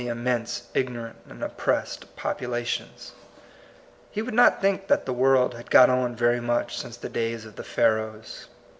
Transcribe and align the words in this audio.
18 0.01 0.09
immense 0.11 0.63
ignorant 0.73 1.15
and 1.29 1.43
oppressed 1.43 2.15
popula 2.15 2.65
tions,— 2.65 3.11
he 4.11 4.23
would 4.23 4.33
not 4.33 4.59
think 4.59 4.87
that 4.87 5.05
the 5.05 5.13
world 5.13 5.53
had 5.53 5.69
got 5.69 5.91
on 5.91 6.15
very 6.15 6.39
much 6.39 6.75
since 6.75 6.97
the 6.97 7.07
days 7.09 7.45
of 7.45 7.55
the 7.55 7.63
Pharaohs. 7.63 8.47